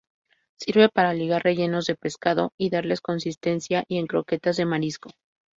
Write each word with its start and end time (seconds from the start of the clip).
Sirve 0.59 0.89
para 0.89 1.13
ligar 1.13 1.43
rellenos 1.43 1.85
de 1.85 1.93
pescado 1.93 2.53
y 2.57 2.71
darles 2.71 3.01
consistencia, 3.01 3.83
y 3.87 3.99
en 3.99 4.07
croquetas 4.07 4.57
de 4.57 4.65
marisco. 4.65 5.11